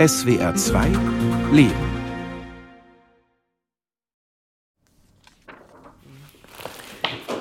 [0.00, 0.86] SWR 2
[1.52, 1.74] Leben.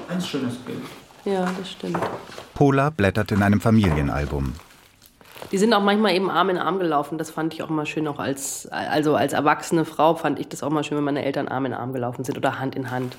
[0.09, 0.79] Ein schönes Bild.
[1.23, 1.97] Ja, das stimmt.
[2.55, 4.55] Pola blättert in einem Familienalbum.
[5.53, 7.17] Die sind auch manchmal eben Arm in Arm gelaufen.
[7.17, 10.61] Das fand ich auch mal schön, auch als, also als erwachsene Frau fand ich das
[10.61, 13.15] auch mal schön, wenn meine Eltern Arm in Arm gelaufen sind oder Hand in Hand.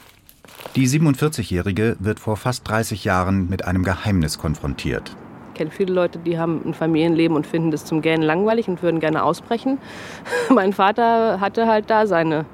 [0.76, 5.16] Die 47-Jährige wird vor fast 30 Jahren mit einem Geheimnis konfrontiert.
[5.60, 8.98] Kenne viele Leute, die haben ein Familienleben und finden das zum Gähnen langweilig und würden
[8.98, 9.76] gerne ausbrechen.
[10.48, 12.46] mein Vater hatte halt da seine,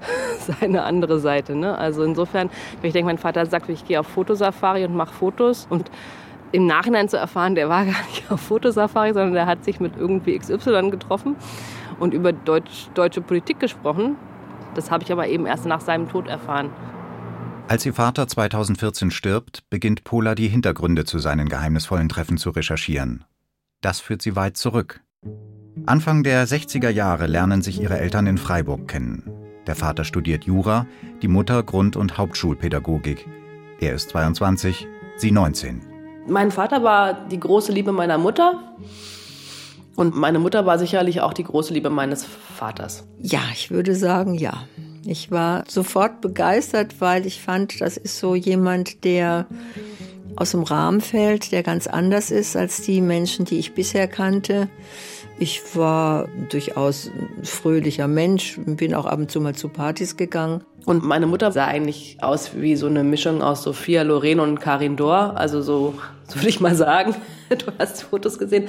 [0.40, 1.54] seine andere Seite.
[1.54, 1.78] Ne?
[1.78, 5.68] Also insofern, wenn ich denke, mein Vater sagt, ich gehe auf Fotosafari und mache Fotos
[5.70, 5.88] und
[6.50, 9.92] im Nachhinein zu erfahren, der war gar nicht auf Fotosafari, sondern der hat sich mit
[9.96, 11.36] irgendwie XY getroffen
[12.00, 14.16] und über Deutsch, deutsche Politik gesprochen.
[14.74, 16.70] Das habe ich aber eben erst nach seinem Tod erfahren.
[17.68, 23.24] Als ihr Vater 2014 stirbt, beginnt Pola die Hintergründe zu seinen geheimnisvollen Treffen zu recherchieren.
[23.82, 25.02] Das führt sie weit zurück.
[25.84, 29.30] Anfang der 60er Jahre lernen sich ihre Eltern in Freiburg kennen.
[29.66, 30.86] Der Vater studiert Jura,
[31.20, 33.28] die Mutter Grund- und Hauptschulpädagogik.
[33.80, 34.86] Er ist 22,
[35.18, 35.82] sie 19.
[36.26, 38.74] Mein Vater war die große Liebe meiner Mutter.
[39.94, 43.06] Und meine Mutter war sicherlich auch die große Liebe meines Vaters.
[43.18, 44.64] Ja, ich würde sagen, ja.
[45.08, 49.46] Ich war sofort begeistert, weil ich fand, das ist so jemand, der
[50.36, 54.68] aus dem Rahmen fällt, der ganz anders ist als die Menschen, die ich bisher kannte.
[55.38, 60.62] Ich war durchaus ein fröhlicher Mensch, bin auch ab und zu mal zu Partys gegangen.
[60.84, 64.96] Und meine Mutter sah eigentlich aus wie so eine Mischung aus Sophia Loren und Karin
[64.96, 65.94] Dor, also so,
[66.28, 67.14] so würde ich mal sagen.
[67.58, 68.68] Du hast Fotos gesehen.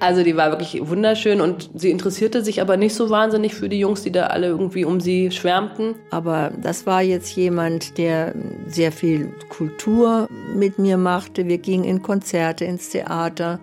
[0.00, 3.78] Also die war wirklich wunderschön und sie interessierte sich aber nicht so wahnsinnig für die
[3.78, 5.94] Jungs, die da alle irgendwie um sie schwärmten.
[6.10, 8.34] Aber das war jetzt jemand, der
[8.66, 11.46] sehr viel Kultur mit mir machte.
[11.46, 13.60] Wir gingen in Konzerte, ins Theater.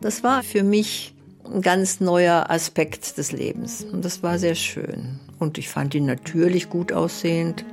[0.00, 3.84] Das war für mich ein ganz neuer Aspekt des Lebens.
[3.84, 5.18] Und das war sehr schön.
[5.38, 7.64] Und ich fand ihn natürlich gut aussehend.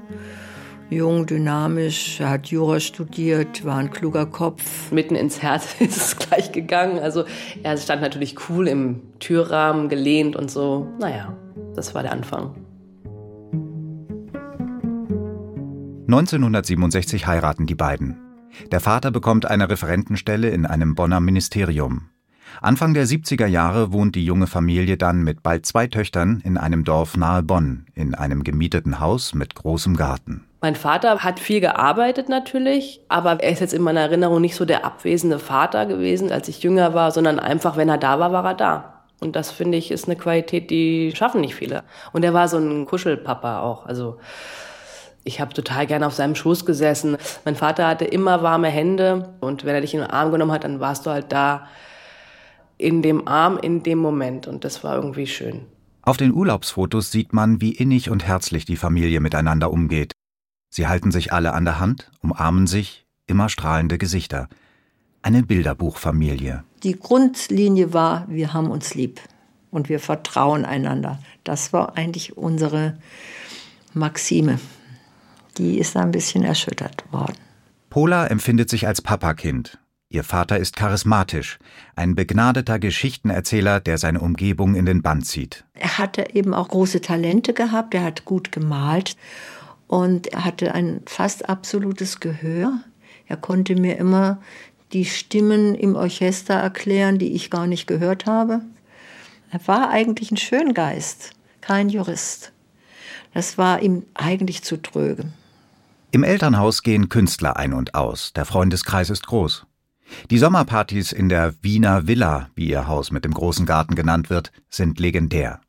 [0.90, 4.90] Jung, dynamisch, er hat Jura studiert, war ein kluger Kopf.
[4.92, 7.00] Mitten ins Herz ist es gleich gegangen.
[7.00, 7.26] Also
[7.62, 10.88] er stand natürlich cool im Türrahmen, gelehnt und so.
[10.98, 11.36] Naja,
[11.76, 12.56] das war der Anfang.
[16.08, 18.18] 1967 heiraten die beiden.
[18.72, 22.10] Der Vater bekommt eine Referentenstelle in einem Bonner Ministerium.
[22.62, 26.84] Anfang der 70er Jahre wohnt die junge Familie dann mit bald zwei Töchtern in einem
[26.84, 30.44] Dorf nahe Bonn, in einem gemieteten Haus mit großem Garten.
[30.62, 34.66] Mein Vater hat viel gearbeitet natürlich, aber er ist jetzt in meiner Erinnerung nicht so
[34.66, 38.44] der abwesende Vater gewesen, als ich jünger war, sondern einfach, wenn er da war, war
[38.44, 38.94] er da.
[39.20, 41.84] Und das finde ich ist eine Qualität, die schaffen nicht viele.
[42.12, 43.86] Und er war so ein Kuschelpapa auch.
[43.86, 44.18] Also
[45.24, 47.18] ich habe total gerne auf seinem Schoß gesessen.
[47.46, 50.64] Mein Vater hatte immer warme Hände und wenn er dich in den Arm genommen hat,
[50.64, 51.68] dann warst du halt da
[52.78, 55.66] in dem Arm in dem Moment und das war irgendwie schön.
[56.02, 60.14] Auf den Urlaubsfotos sieht man, wie innig und herzlich die Familie miteinander umgeht.
[60.70, 64.48] Sie halten sich alle an der Hand, umarmen sich, immer strahlende Gesichter.
[65.22, 66.64] Eine Bilderbuchfamilie.
[66.84, 69.20] Die Grundlinie war, wir haben uns lieb
[69.72, 71.20] und wir vertrauen einander.
[71.44, 72.98] Das war eigentlich unsere
[73.94, 74.60] Maxime.
[75.58, 77.36] Die ist ein bisschen erschüttert worden.
[77.90, 79.80] Pola empfindet sich als Papakind.
[80.10, 81.60] Ihr Vater ist charismatisch,
[81.98, 85.66] ein begnadeter Geschichtenerzähler, der seine Umgebung in den Bann zieht.
[85.74, 89.18] Er hatte eben auch große Talente gehabt, er hat gut gemalt
[89.88, 92.80] und er hatte ein fast absolutes Gehör.
[93.28, 94.40] Er konnte mir immer
[94.94, 98.62] die Stimmen im Orchester erklären, die ich gar nicht gehört habe.
[99.52, 102.54] Er war eigentlich ein Schöngeist, kein Jurist.
[103.34, 105.26] Das war ihm eigentlich zu tröge.
[106.12, 108.32] Im Elternhaus gehen Künstler ein und aus.
[108.34, 109.67] Der Freundeskreis ist groß.
[110.30, 114.52] Die Sommerpartys in der Wiener Villa, wie ihr Haus mit dem großen Garten genannt wird,
[114.70, 115.62] sind legendär.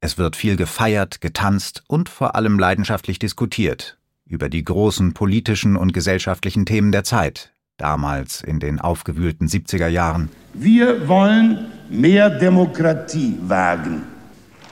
[0.00, 3.98] Es wird viel gefeiert, getanzt und vor allem leidenschaftlich diskutiert
[4.30, 10.30] über die großen politischen und gesellschaftlichen Themen der Zeit, damals in den aufgewühlten 70er Jahren.
[10.54, 14.02] Wir wollen mehr Demokratie wagen.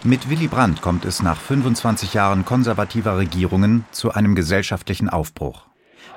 [0.04, 5.67] Mit Willy Brandt kommt es nach 25 Jahren konservativer Regierungen zu einem gesellschaftlichen Aufbruch.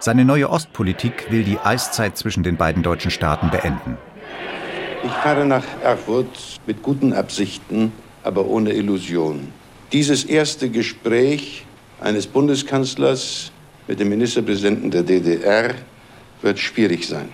[0.04, 4.00] Seine neue Ostpolitik will die Eiszeit zwischen den beiden deutschen Staaten beenden.
[5.04, 7.92] Ich fahre nach Erfurt mit guten Absichten,
[8.24, 9.54] aber ohne Illusion.
[9.92, 11.68] Dieses erste Gespräch
[12.00, 13.52] eines Bundeskanzlers
[13.88, 15.76] mit dem Ministerpräsidenten der DDR
[16.42, 17.30] wird schwierig sein.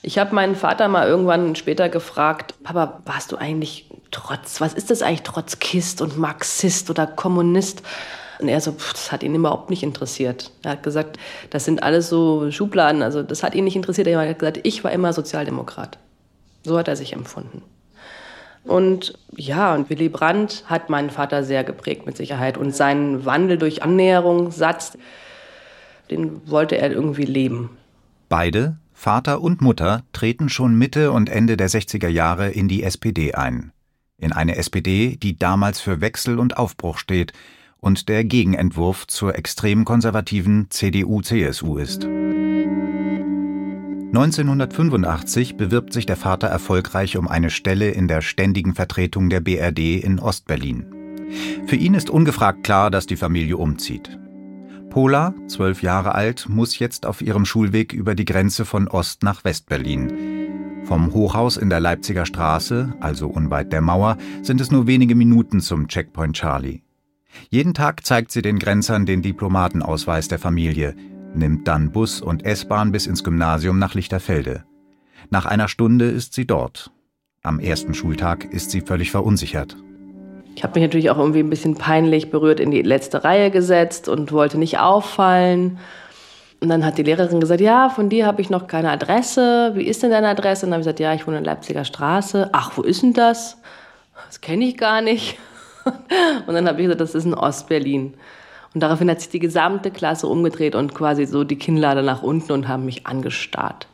[0.00, 4.90] Ich habe meinen Vater mal irgendwann später gefragt, Papa, warst du eigentlich trotz, was ist
[4.90, 7.82] das eigentlich Trotzkist und Marxist oder Kommunist?
[8.38, 10.50] Und er so, pff, das hat ihn überhaupt nicht interessiert.
[10.62, 11.18] Er hat gesagt,
[11.50, 14.06] das sind alles so Schubladen, also das hat ihn nicht interessiert.
[14.06, 15.98] Er hat gesagt, ich war immer Sozialdemokrat.
[16.64, 17.62] So hat er sich empfunden.
[18.64, 22.58] Und ja, und Willy Brandt hat meinen Vater sehr geprägt mit Sicherheit.
[22.58, 24.98] Und seinen Wandel durch Annäherung, Satz,
[26.10, 27.70] den wollte er irgendwie leben.
[28.28, 33.34] Beide, Vater und Mutter, treten schon Mitte und Ende der 60er Jahre in die SPD
[33.34, 33.72] ein.
[34.18, 37.32] In eine SPD, die damals für Wechsel und Aufbruch steht
[37.80, 42.06] und der Gegenentwurf zur extrem konservativen CDU-CSU ist.
[44.16, 50.02] 1985 bewirbt sich der Vater erfolgreich um eine Stelle in der ständigen Vertretung der BRD
[50.02, 50.86] in Ostberlin.
[51.66, 54.18] Für ihn ist ungefragt klar, dass die Familie umzieht.
[54.88, 59.44] Pola, zwölf Jahre alt, muss jetzt auf ihrem Schulweg über die Grenze von Ost nach
[59.44, 60.84] Westberlin.
[60.84, 65.60] Vom Hochhaus in der Leipziger Straße, also unweit der Mauer, sind es nur wenige Minuten
[65.60, 66.85] zum Checkpoint Charlie.
[67.50, 70.94] Jeden Tag zeigt sie den Grenzern den Diplomatenausweis der Familie,
[71.34, 74.64] nimmt dann Bus und S-Bahn bis ins Gymnasium nach Lichterfelde.
[75.30, 76.90] Nach einer Stunde ist sie dort.
[77.42, 79.76] Am ersten Schultag ist sie völlig verunsichert.
[80.56, 84.08] Ich habe mich natürlich auch irgendwie ein bisschen peinlich berührt in die letzte Reihe gesetzt
[84.08, 85.78] und wollte nicht auffallen.
[86.60, 89.72] Und dann hat die Lehrerin gesagt, ja, von dir habe ich noch keine Adresse.
[89.74, 90.64] Wie ist denn deine Adresse?
[90.64, 92.48] Und dann habe ich gesagt, ja, ich wohne in Leipziger Straße.
[92.52, 93.58] Ach, wo ist denn das?
[94.26, 95.38] Das kenne ich gar nicht.
[96.46, 98.14] Und dann habe ich gesagt, das ist in Ostberlin.
[98.74, 102.52] Und daraufhin hat sich die gesamte Klasse umgedreht und quasi so die Kinnlade nach unten
[102.52, 103.88] und haben mich angestarrt.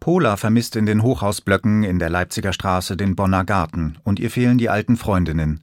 [0.00, 4.58] Pola vermisst in den Hochhausblöcken in der Leipziger Straße den Bonner Garten und ihr fehlen
[4.58, 5.60] die alten Freundinnen.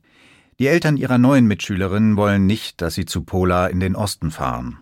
[0.60, 4.80] Die Eltern ihrer neuen Mitschülerin wollen nicht, dass sie zu Pola in den Osten fahren.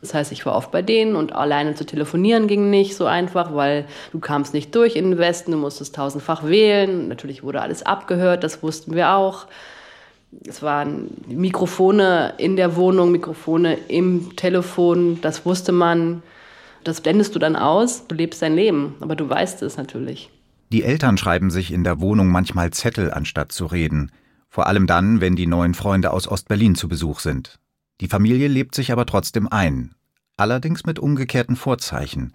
[0.00, 3.54] Das heißt, ich war oft bei denen und alleine zu telefonieren ging nicht so einfach,
[3.54, 7.08] weil du kamst nicht durch in den Westen, du musstest tausendfach wählen.
[7.08, 9.46] Natürlich wurde alles abgehört, das wussten wir auch.
[10.46, 16.22] Es waren Mikrofone in der Wohnung, Mikrofone im Telefon, das wusste man.
[16.84, 20.30] Das blendest du dann aus, du lebst dein Leben, aber du weißt es natürlich.
[20.72, 24.12] Die Eltern schreiben sich in der Wohnung manchmal Zettel, anstatt zu reden.
[24.48, 27.58] Vor allem dann, wenn die neuen Freunde aus Ostberlin zu Besuch sind.
[28.00, 29.94] Die Familie lebt sich aber trotzdem ein,
[30.40, 32.32] allerdings mit umgekehrten Vorzeichen.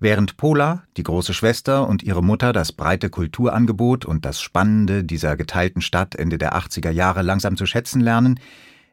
[0.00, 5.36] Während Pola, die große Schwester und ihre Mutter das breite Kulturangebot und das Spannende dieser
[5.36, 8.38] geteilten Stadt Ende der 80er Jahre langsam zu schätzen lernen,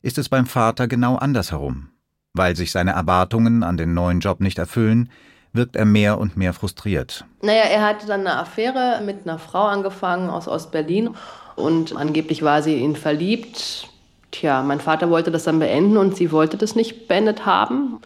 [0.01, 1.89] ist es beim Vater genau andersherum.
[2.33, 5.09] Weil sich seine Erwartungen an den neuen Job nicht erfüllen,
[5.53, 7.25] wirkt er mehr und mehr frustriert.
[7.41, 11.12] Naja, er hatte dann eine Affäre mit einer Frau angefangen aus Ostberlin
[11.56, 13.88] und angeblich war sie in ihn verliebt.
[14.31, 18.01] Tja, mein Vater wollte das dann beenden und sie wollte das nicht beendet haben.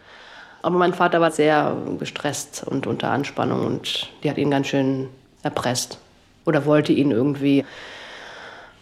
[0.62, 5.08] Aber mein Vater war sehr gestresst und unter Anspannung und die hat ihn ganz schön
[5.42, 5.98] erpresst
[6.44, 7.64] oder wollte ihn irgendwie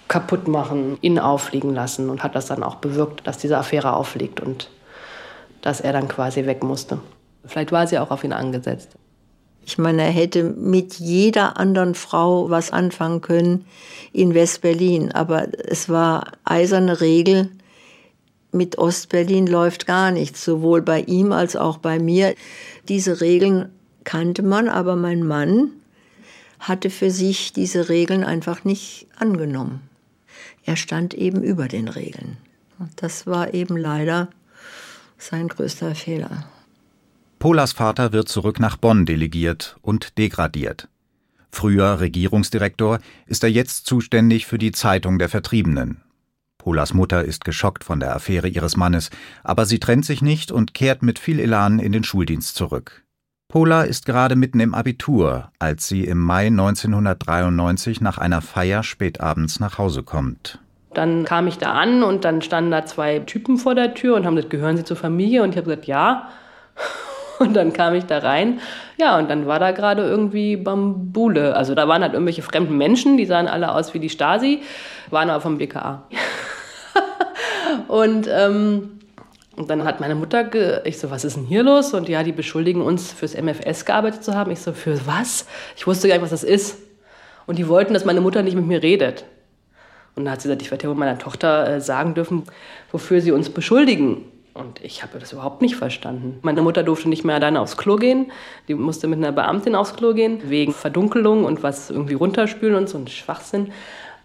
[0.09, 4.41] kaputt machen, ihn auffliegen lassen und hat das dann auch bewirkt, dass diese Affäre auffliegt
[4.41, 4.71] und
[5.61, 6.99] dass er dann quasi weg musste.
[7.45, 8.91] Vielleicht war sie auch auf ihn angesetzt.
[9.65, 13.67] Ich meine, er hätte mit jeder anderen Frau was anfangen können
[14.15, 17.51] in West-Berlin, aber es war eiserne Regel,
[18.53, 22.35] mit Ostberlin läuft gar nichts, sowohl bei ihm als auch bei mir.
[22.89, 23.71] Diese Regeln
[24.05, 25.71] kannte man, aber mein Mann
[26.59, 29.81] hatte für sich diese Regeln einfach nicht angenommen.
[30.65, 32.37] Er stand eben über den Regeln.
[32.79, 34.29] Und das war eben leider
[35.19, 36.49] sein größter Fehler.
[37.39, 40.89] Polas Vater wird zurück nach Bonn delegiert und degradiert.
[41.51, 46.03] Früher Regierungsdirektor ist er jetzt zuständig für die Zeitung der Vertriebenen,
[46.59, 49.11] Polas Mutter ist geschockt von der Affäre ihres Mannes,
[49.43, 53.05] aber sie trennt sich nicht und kehrt mit viel Elan in den Schuldienst zurück.
[53.49, 59.59] Pola ist gerade mitten im Abitur, als sie im Mai 1993 nach einer Feier spätabends
[59.59, 60.59] nach Hause kommt.
[60.93, 64.27] Dann kam ich da an und dann standen da zwei Typen vor der Tür und
[64.27, 65.43] haben gesagt, gehören Sie zur Familie?
[65.43, 66.29] Und ich habe gesagt, ja.
[67.39, 68.59] Und dann kam ich da rein.
[68.97, 71.55] Ja, und dann war da gerade irgendwie Bambule.
[71.55, 74.63] Also da waren halt irgendwelche fremden Menschen, die sahen alle aus wie die Stasi,
[75.11, 76.03] waren aber vom BKA.
[77.89, 79.01] und, ähm,
[79.57, 81.95] und dann hat meine Mutter, ich so, was ist denn hier los?
[81.95, 84.51] Und ja, die beschuldigen uns, fürs MFS gearbeitet zu haben.
[84.51, 85.47] Ich so, für was?
[85.77, 86.79] Ich wusste gar nicht, was das ist.
[87.47, 89.25] Und die wollten, dass meine Mutter nicht mit mir redet.
[90.15, 92.43] Und dann hat sie gesagt, ich werde ja meiner Tochter äh, sagen dürfen,
[92.91, 94.25] wofür sie uns beschuldigen.
[94.53, 96.41] Und ich habe das überhaupt nicht verstanden.
[96.43, 98.33] Meine Mutter durfte nicht mehr alleine aufs Klo gehen.
[98.67, 102.89] Die musste mit einer Beamtin aufs Klo gehen, wegen Verdunkelung und was irgendwie runterspülen und
[102.89, 103.73] so ein Schwachsinn.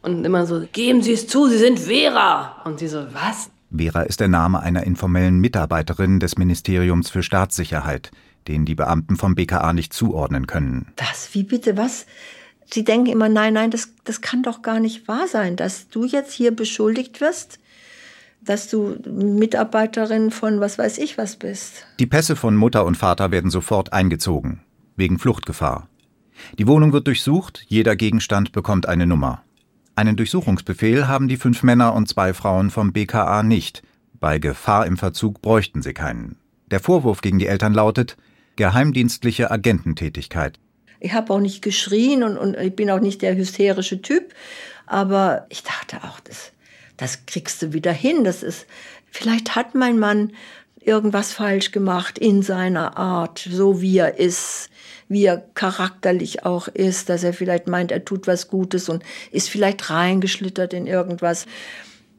[0.03, 2.61] Und immer so, geben Sie es zu, Sie sind Vera.
[2.65, 3.49] Und sie so, was?
[3.75, 8.11] Vera ist der Name einer informellen Mitarbeiterin des Ministeriums für Staatssicherheit,
[8.47, 10.91] den die Beamten vom BKA nicht zuordnen können.
[10.97, 12.05] Das, wie bitte, was?
[12.71, 16.03] Sie denken immer, nein, nein, das, das kann doch gar nicht wahr sein, dass du
[16.03, 17.59] jetzt hier beschuldigt wirst,
[18.41, 21.85] dass du Mitarbeiterin von was weiß ich was bist.
[21.99, 24.61] Die Pässe von Mutter und Vater werden sofort eingezogen,
[24.97, 25.87] wegen Fluchtgefahr.
[26.59, 29.43] Die Wohnung wird durchsucht, jeder Gegenstand bekommt eine Nummer.
[29.95, 33.83] Einen Durchsuchungsbefehl haben die fünf Männer und zwei Frauen vom BKA nicht.
[34.19, 36.37] Bei Gefahr im Verzug bräuchten sie keinen.
[36.71, 38.17] Der Vorwurf gegen die Eltern lautet
[38.55, 40.59] geheimdienstliche Agententätigkeit.
[40.99, 44.33] Ich habe auch nicht geschrien und, und ich bin auch nicht der hysterische Typ,
[44.87, 46.53] aber ich dachte auch, das,
[46.97, 48.23] das kriegst du wieder hin.
[48.23, 48.65] Das ist,
[49.11, 50.31] vielleicht hat mein Mann
[50.79, 54.69] irgendwas falsch gemacht in seiner Art, so wie er ist,
[55.07, 59.49] wie er charakterlich auch ist, dass er vielleicht meint, er tut was Gutes und ist
[59.49, 61.45] vielleicht reingeschlittert in irgendwas.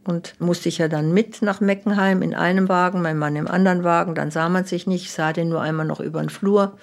[0.06, 3.84] Und musste ich ja dann mit nach Meckenheim in einem Wagen, mein Mann im anderen
[3.84, 4.14] Wagen.
[4.14, 6.76] Dann sah man sich nicht, sah den nur einmal noch über den Flur.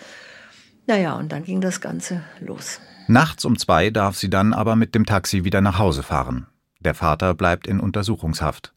[0.88, 2.80] Naja, und dann ging das Ganze los.
[3.08, 6.48] Nachts um zwei darf sie dann aber mit dem Taxi wieder nach Hause fahren.
[6.80, 8.74] Der Vater bleibt in Untersuchungshaft.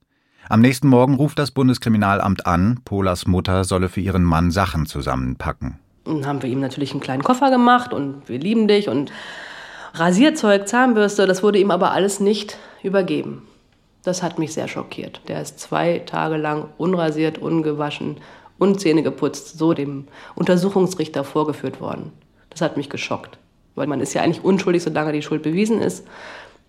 [0.49, 5.79] Am nächsten Morgen ruft das Bundeskriminalamt an, Polas Mutter solle für ihren Mann Sachen zusammenpacken.
[6.05, 9.11] Dann haben wir ihm natürlich einen kleinen Koffer gemacht und wir lieben dich und
[9.95, 13.47] Rasierzeug, Zahnbürste, das wurde ihm aber alles nicht übergeben.
[14.03, 15.21] Das hat mich sehr schockiert.
[15.29, 18.19] Der ist zwei Tage lang unrasiert, ungewaschen
[18.59, 22.13] und Zähne geputzt, so dem Untersuchungsrichter vorgeführt worden.
[22.51, 23.39] Das hat mich geschockt,
[23.75, 26.07] weil man ist ja eigentlich unschuldig, solange die Schuld bewiesen ist.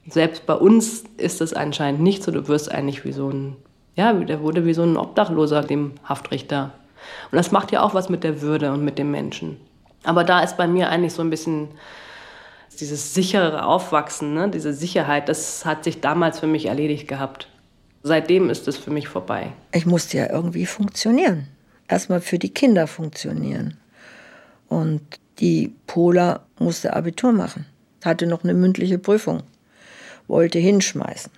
[0.07, 2.31] Selbst bei uns ist es anscheinend nicht so.
[2.31, 3.55] Du wirst eigentlich wie so ein,
[3.95, 6.71] ja, der wurde wie so ein Obdachloser dem Haftrichter.
[7.31, 9.57] Und das macht ja auch was mit der Würde und mit dem Menschen.
[10.03, 11.69] Aber da ist bei mir eigentlich so ein bisschen
[12.79, 14.49] dieses sichere Aufwachsen, ne?
[14.49, 17.47] diese Sicherheit, das hat sich damals für mich erledigt gehabt.
[18.03, 19.53] Seitdem ist es für mich vorbei.
[19.71, 21.47] Ich musste ja irgendwie funktionieren.
[21.87, 23.77] Erstmal für die Kinder funktionieren.
[24.67, 25.01] Und
[25.39, 27.65] die Pola musste Abitur machen,
[28.03, 29.43] hatte noch eine mündliche Prüfung
[30.27, 31.31] wollte hinschmeißen.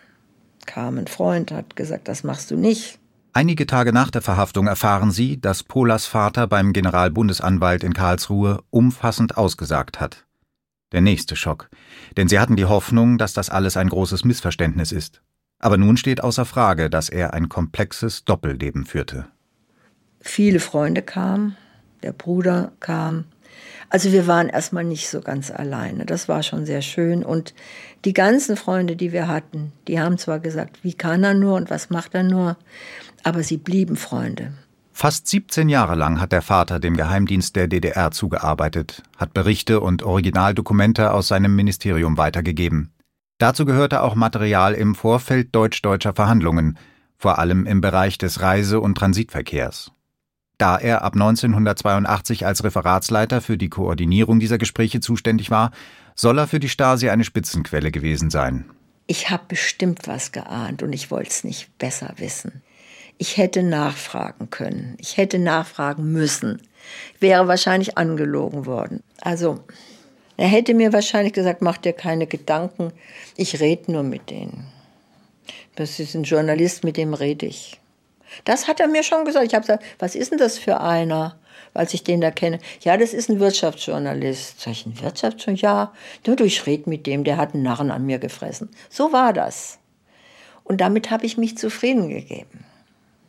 [0.65, 2.99] Kam ein Freund, hat gesagt, das machst du nicht.
[3.37, 9.37] Einige Tage nach der Verhaftung erfahren sie, dass Polas Vater beim Generalbundesanwalt in Karlsruhe umfassend
[9.37, 10.25] ausgesagt hat.
[10.91, 11.69] Der nächste Schock,
[12.17, 15.21] denn sie hatten die Hoffnung, dass das alles ein großes Missverständnis ist.
[15.59, 19.27] Aber nun steht außer Frage, dass er ein komplexes Doppelleben führte.
[20.19, 21.55] Viele Freunde kamen,
[22.01, 23.25] der Bruder kam,
[23.89, 26.05] also wir waren erstmal nicht so ganz alleine.
[26.05, 27.23] Das war schon sehr schön.
[27.23, 27.53] Und
[28.05, 31.69] die ganzen Freunde, die wir hatten, die haben zwar gesagt, wie kann er nur und
[31.69, 32.57] was macht er nur,
[33.23, 34.53] aber sie blieben Freunde.
[34.91, 40.01] Fast 17 Jahre lang hat der Vater dem Geheimdienst der DDR zugearbeitet, hat Berichte und
[40.01, 42.91] Originaldokumente aus seinem Ministerium weitergegeben.
[43.37, 46.79] Dazu gehörte auch Material im Vorfeld deutsch-deutscher Verhandlungen,
[47.15, 49.91] vor allem im Bereich des Reise- und Transitverkehrs.
[50.57, 55.71] Da er ab 1982 als Referatsleiter für die Koordinierung dieser Gespräche zuständig war,
[56.15, 58.65] soll er für die Stasi eine Spitzenquelle gewesen sein.
[59.05, 62.63] Ich habe bestimmt was geahnt und ich wollte es nicht besser wissen.
[63.19, 64.95] Ich hätte nachfragen können.
[64.99, 66.61] Ich hätte nachfragen müssen.
[67.19, 69.03] Wäre wahrscheinlich angelogen worden.
[69.21, 69.63] Also,
[70.37, 72.91] er hätte mir wahrscheinlich gesagt, mach dir keine Gedanken.
[73.35, 74.67] Ich rede nur mit denen.
[75.75, 77.79] Das ist ein Journalist, mit dem rede ich.
[78.43, 79.45] Das hat er mir schon gesagt.
[79.45, 81.37] Ich habe gesagt, was ist denn das für einer?
[81.73, 82.59] Als ich den da kenne.
[82.81, 84.61] Ja, das ist ein Wirtschaftsjournalist.
[84.61, 85.63] Sag ich, ein Wirtschaftsjournalist?
[85.63, 85.93] Ja.
[86.23, 88.69] Du, ich rede mit dem, der hat einen Narren an mir gefressen.
[88.89, 89.79] So war das.
[90.63, 92.65] Und damit habe ich mich zufrieden gegeben.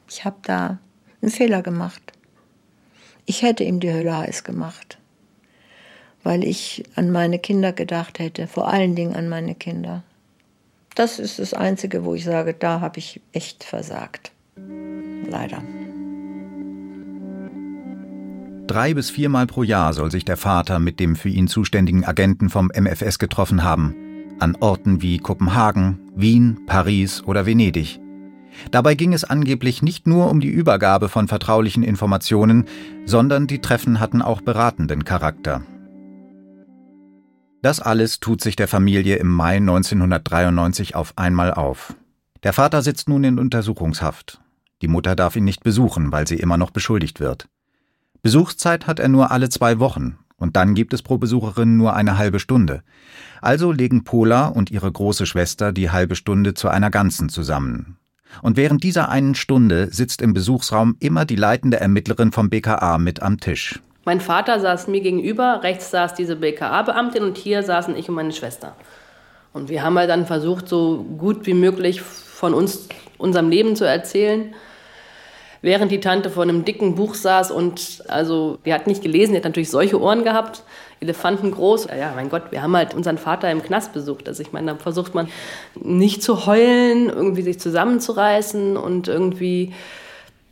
[0.08, 0.78] Ich habe da
[1.20, 2.12] einen Fehler gemacht.
[3.26, 4.98] Ich hätte ihm die Hölle heiß gemacht,
[6.22, 10.02] weil ich an meine Kinder gedacht hätte, vor allen Dingen an meine Kinder.
[10.94, 14.32] Das ist das Einzige, wo ich sage, da habe ich echt versagt.
[15.30, 15.62] Leider.
[18.66, 22.50] Drei bis viermal pro Jahr soll sich der Vater mit dem für ihn zuständigen Agenten
[22.50, 23.94] vom MFS getroffen haben.
[24.40, 27.98] An Orten wie Kopenhagen, Wien, Paris oder Venedig.
[28.70, 32.66] Dabei ging es angeblich nicht nur um die Übergabe von vertraulichen Informationen,
[33.06, 35.62] sondern die Treffen hatten auch beratenden Charakter.
[37.62, 41.94] Das alles tut sich der Familie im Mai 1993 auf einmal auf.
[42.42, 44.40] Der Vater sitzt nun in Untersuchungshaft.
[44.82, 47.48] Die Mutter darf ihn nicht besuchen, weil sie immer noch beschuldigt wird.
[48.22, 52.16] Besuchszeit hat er nur alle zwei Wochen, und dann gibt es pro Besucherin nur eine
[52.16, 52.82] halbe Stunde.
[53.42, 57.98] Also legen Pola und ihre große Schwester die halbe Stunde zu einer ganzen zusammen.
[58.42, 63.22] Und während dieser einen Stunde sitzt im Besuchsraum immer die leitende Ermittlerin vom BKA mit
[63.22, 63.80] am Tisch.
[64.04, 68.32] Mein Vater saß mir gegenüber, rechts saß diese BKA-Beamtin und hier saßen ich und meine
[68.32, 68.76] Schwester.
[69.52, 73.84] Und wir haben halt dann versucht, so gut wie möglich von uns, unserem Leben zu
[73.84, 74.54] erzählen
[75.62, 79.38] während die Tante vor einem dicken Buch saß und also die hat nicht gelesen, die
[79.38, 80.62] hat natürlich solche Ohren gehabt,
[81.00, 81.88] Elefanten groß.
[81.98, 84.28] Ja, mein Gott, wir haben halt unseren Vater im Knast besucht.
[84.28, 85.28] Also ich meine, da versucht man
[85.74, 89.74] nicht zu heulen, irgendwie sich zusammenzureißen und irgendwie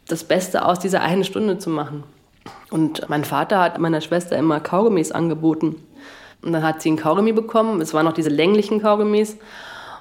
[0.08, 2.04] das Beste aus dieser einen Stunde zu machen.
[2.70, 5.76] Und mein Vater hat meiner Schwester immer Kaugummis angeboten.
[6.42, 7.80] Und dann hat sie ein Kaugummi bekommen.
[7.80, 9.36] Es waren noch diese länglichen Kaugummis.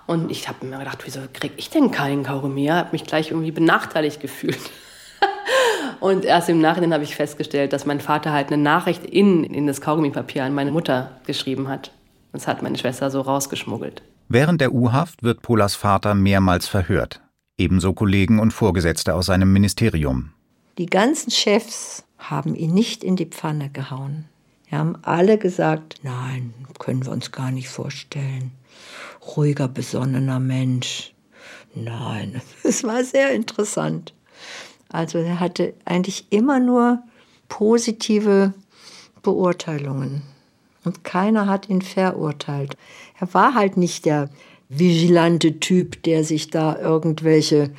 [0.06, 2.66] Und ich habe mir gedacht, wieso kriege ich denn keinen Kaugummi?
[2.66, 4.60] Ich habe mich gleich irgendwie benachteiligt gefühlt.
[6.00, 9.68] Und erst im Nachhinein habe ich festgestellt, dass mein Vater halt eine Nachricht in, in
[9.68, 11.92] das Kaugummipapier an meine Mutter geschrieben hat.
[12.34, 14.02] Das hat meine Schwester so rausgeschmuggelt.
[14.28, 17.22] Während der U-Haft wird Polas Vater mehrmals verhört.
[17.58, 20.32] Ebenso Kollegen und Vorgesetzte aus seinem Ministerium.
[20.78, 24.25] Die ganzen Chefs haben ihn nicht in die Pfanne gehauen.
[24.68, 28.52] Wir haben alle gesagt, nein, können wir uns gar nicht vorstellen.
[29.38, 31.14] Ruhiger, besonnener Mensch.
[31.75, 34.14] Nein, es war sehr interessant.
[34.89, 37.00] Also er hatte eigentlich immer nur
[37.50, 38.54] positive
[39.22, 40.22] Beurteilungen.
[40.84, 42.77] Und keiner hat ihn verurteilt.
[43.20, 44.30] Er war halt nicht der
[44.70, 47.72] vigilante Typ, der sich da irgendwelche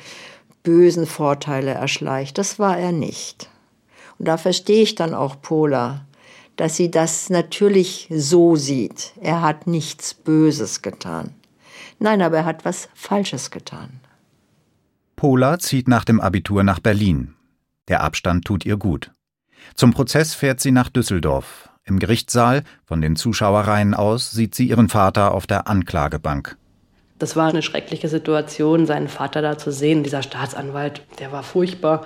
[0.63, 2.37] bösen Vorteile erschleicht.
[2.37, 3.49] Das war er nicht.
[4.19, 6.05] Und da verstehe ich dann auch Pola,
[6.57, 9.13] dass sie das natürlich so sieht.
[9.21, 11.33] Er hat nichts Böses getan.
[11.99, 14.01] Nein, aber er hat was Falsches getan.
[15.17, 17.33] Pola zieht nach dem Abitur nach Berlin.
[17.87, 19.13] Der Abstand tut ihr gut.
[19.73, 21.69] Zum Prozess fährt sie nach Düsseldorf.
[21.85, 26.55] Im Gerichtssaal, von den Zuschauerreihen aus, sieht sie ihren Vater auf der Anklagebank.
[27.17, 30.03] Das war eine schreckliche Situation, seinen Vater da zu sehen.
[30.03, 32.05] Dieser Staatsanwalt, der war furchtbar,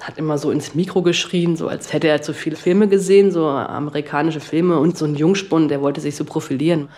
[0.00, 3.48] hat immer so ins Mikro geschrien, so als hätte er zu viele Filme gesehen, so
[3.48, 6.88] amerikanische Filme und so ein Jungspund, der wollte sich so profilieren.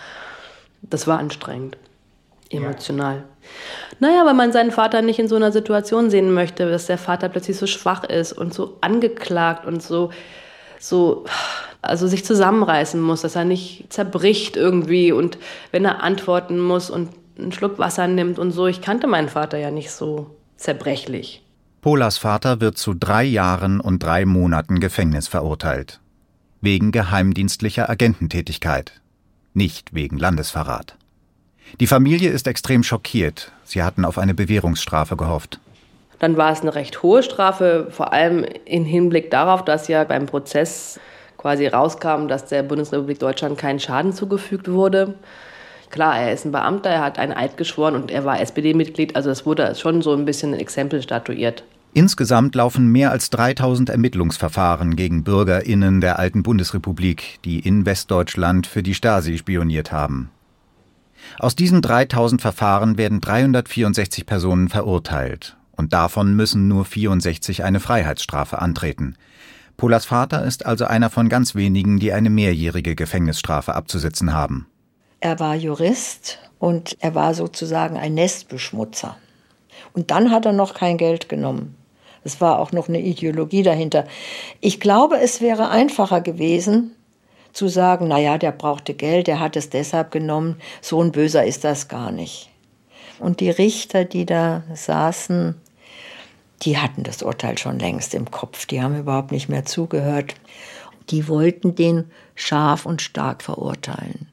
[0.83, 1.79] Das war anstrengend
[2.51, 3.17] emotional.
[3.17, 3.25] Ja.
[4.01, 7.29] Naja, weil man seinen Vater nicht in so einer Situation sehen möchte, dass der Vater
[7.29, 10.11] plötzlich so schwach ist und so angeklagt und so,
[10.79, 11.25] so,
[11.83, 15.39] also sich zusammenreißen muss, dass er nicht zerbricht irgendwie und
[15.71, 18.67] wenn er antworten muss und einen Schluck Wasser nimmt und so.
[18.67, 21.43] Ich kannte meinen Vater ja nicht so zerbrechlich.
[21.81, 26.01] Polas Vater wird zu drei Jahren und drei Monaten Gefängnis verurteilt.
[26.61, 29.01] Wegen geheimdienstlicher Agententätigkeit.
[29.53, 30.97] Nicht wegen Landesverrat.
[31.81, 33.53] Die Familie ist extrem schockiert.
[33.65, 35.59] Sie hatten auf eine Bewährungsstrafe gehofft.
[36.21, 40.27] Dann war es eine recht hohe Strafe, vor allem im Hinblick darauf, dass ja beim
[40.27, 41.01] Prozess
[41.37, 45.15] quasi rauskam, dass der Bundesrepublik Deutschland keinen Schaden zugefügt wurde.
[45.91, 49.31] Klar, er ist ein Beamter, er hat einen Eid geschworen und er war SPD-Mitglied, also
[49.31, 51.63] es wurde schon so ein bisschen ein Exempel statuiert.
[51.93, 58.83] Insgesamt laufen mehr als 3000 Ermittlungsverfahren gegen Bürgerinnen der alten Bundesrepublik, die in Westdeutschland für
[58.83, 60.31] die Stasi spioniert haben.
[61.39, 65.57] Aus diesen 3000 Verfahren werden 364 Personen verurteilt.
[65.77, 69.17] Und davon müssen nur 64 eine Freiheitsstrafe antreten.
[69.77, 74.69] Polas Vater ist also einer von ganz wenigen, die eine mehrjährige Gefängnisstrafe abzusitzen haben.
[75.21, 79.17] Er war Jurist und er war sozusagen ein Nestbeschmutzer.
[79.93, 81.75] Und dann hat er noch kein Geld genommen.
[82.23, 84.07] Es war auch noch eine Ideologie dahinter.
[84.61, 86.93] Ich glaube, es wäre einfacher gewesen,
[87.55, 91.65] zu sagen, naja, der brauchte Geld, der hat es deshalb genommen, so ein Böser ist
[91.65, 92.51] das gar nicht.
[93.21, 95.55] Und die Richter, die da saßen,
[96.63, 100.35] die hatten das Urteil schon längst im Kopf, die haben überhaupt nicht mehr zugehört.
[101.11, 104.29] Die wollten den scharf und stark verurteilen.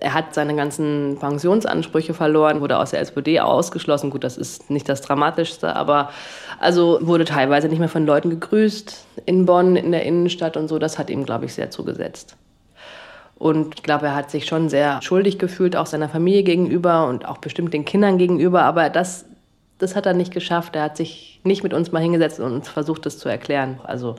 [0.00, 4.10] Er hat seine ganzen Pensionsansprüche verloren, wurde aus der SPD ausgeschlossen.
[4.10, 6.10] Gut, das ist nicht das Dramatischste, aber
[6.60, 10.78] also wurde teilweise nicht mehr von Leuten gegrüßt in Bonn, in der Innenstadt und so.
[10.78, 12.36] Das hat ihm, glaube ich, sehr zugesetzt.
[13.38, 17.24] Und ich glaube, er hat sich schon sehr schuldig gefühlt, auch seiner Familie gegenüber und
[17.24, 18.62] auch bestimmt den Kindern gegenüber.
[18.62, 19.26] Aber das,
[19.78, 20.74] das hat er nicht geschafft.
[20.74, 23.78] Er hat sich nicht mit uns mal hingesetzt und uns versucht, das zu erklären.
[23.84, 24.16] Also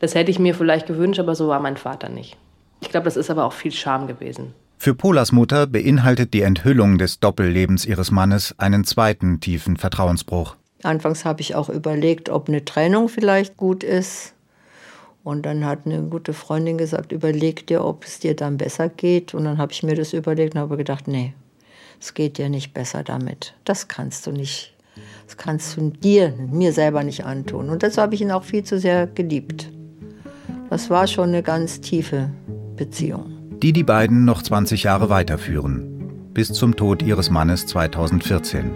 [0.00, 2.36] das hätte ich mir vielleicht gewünscht, aber so war mein Vater nicht.
[2.82, 4.52] Ich glaube, das ist aber auch viel Scham gewesen.
[4.76, 10.56] Für Polas Mutter beinhaltet die Enthüllung des Doppellebens ihres Mannes einen zweiten tiefen Vertrauensbruch.
[10.82, 14.34] Anfangs habe ich auch überlegt, ob eine Trennung vielleicht gut ist.
[15.24, 19.34] Und dann hat eine gute Freundin gesagt, überleg dir, ob es dir dann besser geht.
[19.34, 21.34] Und dann habe ich mir das überlegt und habe gedacht, nee,
[22.00, 23.54] es geht dir nicht besser damit.
[23.64, 24.74] Das kannst du nicht.
[25.26, 27.70] Das kannst du dir, mir selber nicht antun.
[27.70, 29.70] Und das habe ich ihn auch viel zu sehr geliebt.
[30.68, 32.30] Das war schon eine ganz tiefe
[32.76, 33.58] Beziehung.
[33.62, 36.30] Die die beiden noch 20 Jahre weiterführen.
[36.34, 38.70] Bis zum Tod ihres Mannes 2014.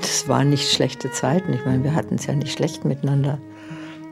[0.00, 1.52] Das waren nicht schlechte Zeiten.
[1.52, 3.38] Ich meine, wir hatten es ja nicht schlecht miteinander.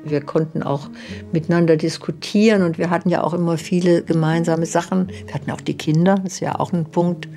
[0.05, 0.89] Wir konnten auch
[1.33, 5.09] miteinander diskutieren und wir hatten ja auch immer viele gemeinsame Sachen.
[5.27, 7.29] Wir hatten auch die Kinder, das ist ja auch ein Punkt,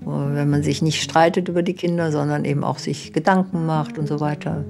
[0.00, 4.06] wenn man sich nicht streitet über die Kinder, sondern eben auch sich Gedanken macht und
[4.06, 4.64] so weiter.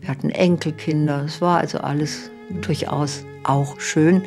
[0.00, 2.30] Wir hatten Enkelkinder, es war also alles
[2.62, 4.22] durchaus auch schön.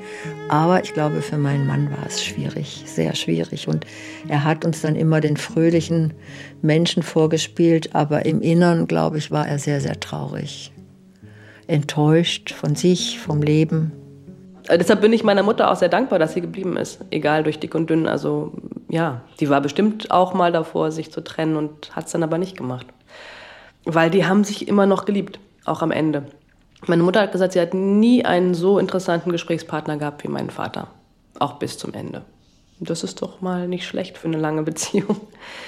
[0.49, 3.67] Aber ich glaube, für meinen Mann war es schwierig, sehr schwierig.
[3.67, 3.85] Und
[4.27, 6.13] er hat uns dann immer den fröhlichen
[6.61, 10.71] Menschen vorgespielt, aber im Inneren, glaube ich, war er sehr, sehr traurig
[11.67, 13.91] enttäuscht von sich, vom Leben.
[14.67, 17.59] Äh, deshalb bin ich meiner Mutter auch sehr dankbar, dass sie geblieben ist, egal durch
[17.59, 18.07] dick und dünn.
[18.07, 18.53] Also
[18.89, 22.37] ja, die war bestimmt auch mal davor, sich zu trennen und hat es dann aber
[22.37, 22.87] nicht gemacht.
[23.85, 26.25] Weil die haben sich immer noch geliebt, auch am Ende.
[26.85, 30.87] Meine Mutter hat gesagt, sie hat nie einen so interessanten Gesprächspartner gehabt wie meinen Vater,
[31.39, 32.23] auch bis zum Ende.
[32.79, 35.17] Das ist doch mal nicht schlecht für eine lange Beziehung.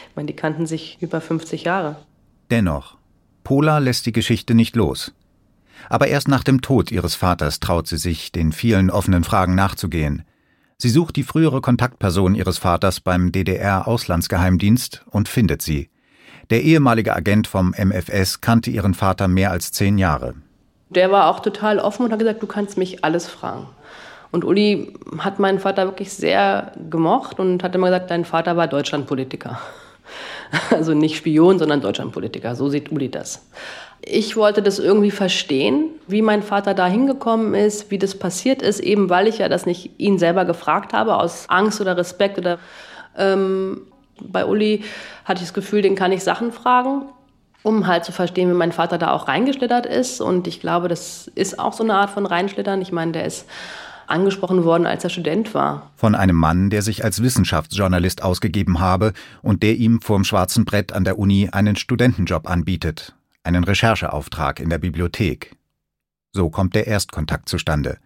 [0.10, 1.96] Ich meine, die kannten sich über 50 Jahre.
[2.52, 2.98] Dennoch,
[3.44, 5.14] Pola lässt die Geschichte nicht los.
[5.88, 10.24] Aber erst nach dem Tod ihres Vaters traut sie sich, den vielen offenen Fragen nachzugehen.
[10.78, 15.90] Sie sucht die frühere Kontaktperson ihres Vaters beim DDR-Auslandsgeheimdienst und findet sie.
[16.50, 20.36] Der ehemalige Agent vom MFS kannte ihren Vater mehr als zehn Jahre.
[20.90, 23.68] Der war auch total offen und hat gesagt, du kannst mich alles fragen.
[24.32, 28.68] Und Uli hat meinen Vater wirklich sehr gemocht und hat immer gesagt, dein Vater war
[28.68, 29.60] Deutschlandpolitiker.
[30.72, 32.56] Also nicht Spion, sondern Deutschlandpolitiker.
[32.56, 33.46] So sieht Uli das.
[34.02, 38.80] Ich wollte das irgendwie verstehen, wie mein Vater da hingekommen ist, wie das passiert ist,
[38.80, 42.60] eben weil ich ja das nicht ihn selber gefragt habe, aus Angst oder Respekt oder
[43.18, 43.82] ähm,
[44.22, 44.84] bei Uli
[45.26, 47.04] hatte ich das Gefühl, den kann ich Sachen fragen,
[47.64, 50.22] um halt zu verstehen, wie mein Vater da auch reingeschlittert ist.
[50.22, 52.82] Und ich glaube, das ist auch so eine Art von Reinschlittern.
[52.82, 53.46] Ich meine, der ist
[54.08, 55.92] angesprochen worden, als er Student war.
[55.96, 60.94] Von einem Mann, der sich als Wissenschaftsjournalist ausgegeben habe und der ihm vorm schwarzen Brett
[60.94, 65.56] an der Uni einen Studentenjob anbietet einen Rechercheauftrag in der Bibliothek.
[66.32, 67.98] So kommt der Erstkontakt zustande.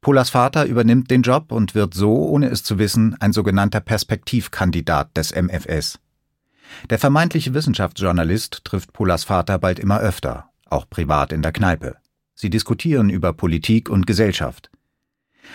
[0.00, 5.16] Polas Vater übernimmt den Job und wird so, ohne es zu wissen, ein sogenannter Perspektivkandidat
[5.16, 5.98] des MFS.
[6.88, 11.96] Der vermeintliche Wissenschaftsjournalist trifft Polas Vater bald immer öfter, auch privat in der Kneipe.
[12.34, 14.70] Sie diskutieren über Politik und Gesellschaft.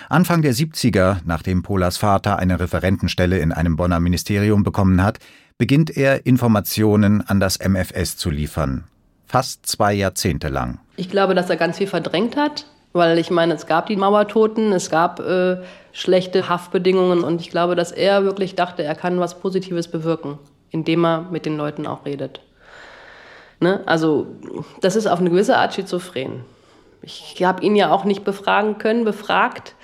[0.09, 5.19] Anfang der 70er, nachdem Polas Vater eine Referentenstelle in einem Bonner Ministerium bekommen hat,
[5.57, 8.83] beginnt er Informationen an das MFS zu liefern
[9.27, 10.79] fast zwei Jahrzehnte lang.
[10.97, 14.71] Ich glaube, dass er ganz viel verdrängt hat, weil ich meine, es gab die Mauertoten,
[14.71, 15.57] es gab äh,
[15.91, 20.39] schlechte Haftbedingungen und ich glaube, dass er wirklich dachte, er kann was Positives bewirken,
[20.71, 22.39] indem er mit den Leuten auch redet.
[23.59, 23.81] Ne?
[23.85, 24.27] Also
[24.81, 26.45] das ist auf eine gewisse Art schizophren.
[27.01, 29.75] Ich habe ihn ja auch nicht befragen können, befragt.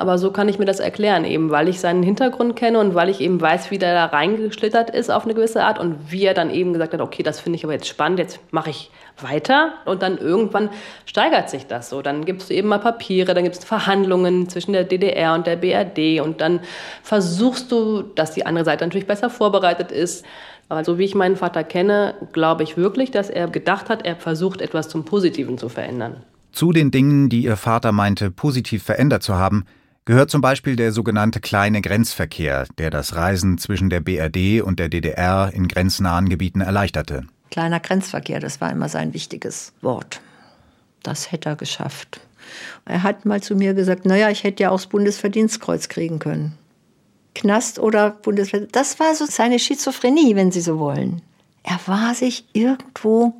[0.00, 3.08] Aber so kann ich mir das erklären, eben weil ich seinen Hintergrund kenne und weil
[3.08, 6.34] ich eben weiß, wie der da reingeschlittert ist auf eine gewisse Art und wie er
[6.34, 9.72] dann eben gesagt hat, okay, das finde ich aber jetzt spannend, jetzt mache ich weiter
[9.86, 10.70] und dann irgendwann
[11.04, 12.00] steigert sich das so.
[12.00, 15.56] Dann gibst du eben mal Papiere, dann gibt es Verhandlungen zwischen der DDR und der
[15.56, 16.60] BRD und dann
[17.02, 20.24] versuchst du, dass die andere Seite natürlich besser vorbereitet ist.
[20.68, 24.14] Aber so wie ich meinen Vater kenne, glaube ich wirklich, dass er gedacht hat, er
[24.14, 26.18] versucht etwas zum Positiven zu verändern.
[26.52, 29.64] Zu den Dingen, die ihr Vater meinte, positiv verändert zu haben,
[30.08, 34.88] gehört zum Beispiel der sogenannte kleine Grenzverkehr, der das Reisen zwischen der BRD und der
[34.88, 37.24] DDR in grenznahen Gebieten erleichterte.
[37.50, 40.22] Kleiner Grenzverkehr, das war immer sein wichtiges Wort.
[41.02, 42.22] Das hätte er geschafft.
[42.86, 46.56] Er hat mal zu mir gesagt, naja, ich hätte ja auch das Bundesverdienstkreuz kriegen können.
[47.34, 51.20] Knast oder Bundesverdienstkreuz, das war so seine Schizophrenie, wenn Sie so wollen.
[51.62, 53.34] Er war sich irgendwo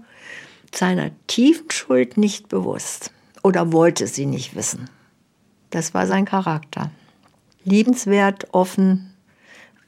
[0.74, 3.11] seiner tiefen Schuld nicht bewusst
[3.42, 4.90] oder wollte sie nicht wissen.
[5.70, 6.90] Das war sein Charakter.
[7.64, 9.14] Liebenswert, offen,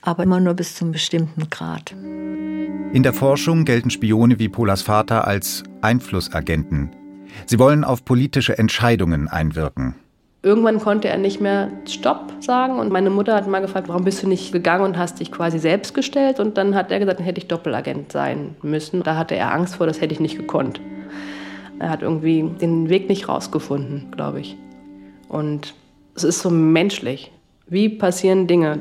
[0.03, 1.93] aber immer nur bis zum bestimmten Grad.
[1.93, 6.91] In der Forschung gelten Spione wie Polas Vater als Einflussagenten.
[7.47, 9.95] Sie wollen auf politische Entscheidungen einwirken.
[10.43, 14.23] Irgendwann konnte er nicht mehr Stopp sagen und meine Mutter hat mal gefragt, warum bist
[14.23, 16.41] du nicht gegangen und hast dich quasi selbst gestellt?
[16.41, 19.03] Und dann hat er gesagt, dann hätte ich Doppelagent sein müssen.
[19.03, 20.81] Da hatte er Angst vor, das hätte ich nicht gekonnt.
[21.79, 24.57] Er hat irgendwie den Weg nicht rausgefunden, glaube ich.
[25.31, 25.75] Und
[26.15, 27.31] es ist so menschlich.
[27.69, 28.81] Wie passieren Dinge,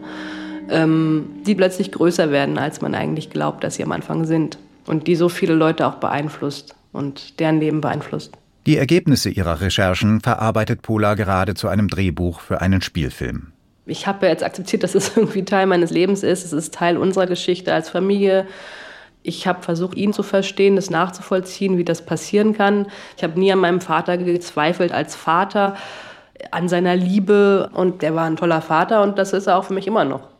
[0.69, 4.57] ähm, die plötzlich größer werden, als man eigentlich glaubt, dass sie am Anfang sind.
[4.88, 8.33] Und die so viele Leute auch beeinflusst und deren Leben beeinflusst.
[8.65, 13.53] Die Ergebnisse ihrer Recherchen verarbeitet Pola gerade zu einem Drehbuch für einen Spielfilm.
[13.85, 16.45] Ich habe ja jetzt akzeptiert, dass es irgendwie Teil meines Lebens ist.
[16.45, 18.47] Es ist Teil unserer Geschichte als Familie.
[19.21, 22.88] Ich habe versucht, ihn zu verstehen, das nachzuvollziehen, wie das passieren kann.
[23.17, 25.75] Ich habe nie an meinem Vater gezweifelt als Vater,
[26.52, 29.73] an seiner Liebe und der war ein toller Vater und das ist er auch für
[29.73, 30.38] mich immer noch.